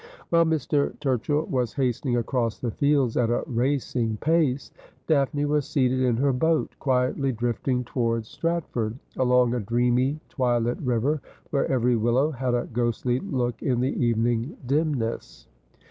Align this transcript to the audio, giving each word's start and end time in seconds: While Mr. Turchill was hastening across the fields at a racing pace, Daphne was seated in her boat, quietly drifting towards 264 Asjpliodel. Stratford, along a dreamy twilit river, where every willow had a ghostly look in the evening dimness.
While 0.29 0.45
Mr. 0.45 0.97
Turchill 0.99 1.47
was 1.47 1.73
hastening 1.75 2.17
across 2.17 2.57
the 2.57 2.71
fields 2.71 3.17
at 3.17 3.29
a 3.29 3.43
racing 3.45 4.17
pace, 4.17 4.71
Daphne 5.05 5.45
was 5.45 5.67
seated 5.67 5.99
in 6.01 6.17
her 6.17 6.33
boat, 6.33 6.71
quietly 6.79 7.31
drifting 7.31 7.83
towards 7.83 8.35
264 8.37 8.83
Asjpliodel. 8.83 8.89
Stratford, 8.97 9.21
along 9.23 9.53
a 9.53 9.59
dreamy 9.59 10.19
twilit 10.27 10.79
river, 10.81 11.21
where 11.51 11.67
every 11.67 11.95
willow 11.97 12.31
had 12.31 12.55
a 12.55 12.67
ghostly 12.73 13.19
look 13.19 13.61
in 13.61 13.79
the 13.79 13.93
evening 14.03 14.57
dimness. 14.65 15.45